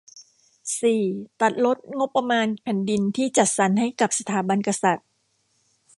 [0.81, 1.03] สี่
[1.39, 5.07] ตัดลดงบประมาณแผ่นดินที่จัดสรรให้กับสถาบันกษัตริย์